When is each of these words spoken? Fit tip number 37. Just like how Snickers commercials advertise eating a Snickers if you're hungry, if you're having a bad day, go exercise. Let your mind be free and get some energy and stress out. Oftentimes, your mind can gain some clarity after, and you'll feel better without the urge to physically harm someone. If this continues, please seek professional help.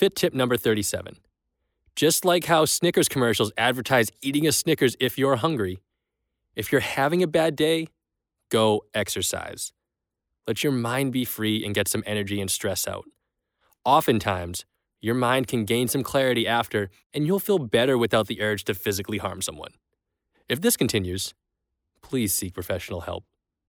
Fit 0.00 0.16
tip 0.16 0.32
number 0.32 0.56
37. 0.56 1.18
Just 1.94 2.24
like 2.24 2.46
how 2.46 2.64
Snickers 2.64 3.06
commercials 3.06 3.52
advertise 3.58 4.10
eating 4.22 4.46
a 4.46 4.50
Snickers 4.50 4.96
if 4.98 5.18
you're 5.18 5.36
hungry, 5.36 5.82
if 6.56 6.72
you're 6.72 6.80
having 6.80 7.22
a 7.22 7.26
bad 7.26 7.54
day, 7.54 7.86
go 8.48 8.82
exercise. 8.94 9.74
Let 10.46 10.64
your 10.64 10.72
mind 10.72 11.12
be 11.12 11.26
free 11.26 11.62
and 11.62 11.74
get 11.74 11.86
some 11.86 12.02
energy 12.06 12.40
and 12.40 12.50
stress 12.50 12.88
out. 12.88 13.04
Oftentimes, 13.84 14.64
your 15.02 15.14
mind 15.14 15.48
can 15.48 15.66
gain 15.66 15.86
some 15.86 16.02
clarity 16.02 16.46
after, 16.46 16.88
and 17.12 17.26
you'll 17.26 17.38
feel 17.38 17.58
better 17.58 17.98
without 17.98 18.26
the 18.26 18.40
urge 18.40 18.64
to 18.64 18.74
physically 18.74 19.18
harm 19.18 19.42
someone. 19.42 19.72
If 20.48 20.62
this 20.62 20.78
continues, 20.78 21.34
please 22.00 22.32
seek 22.32 22.54
professional 22.54 23.02
help. 23.02 23.24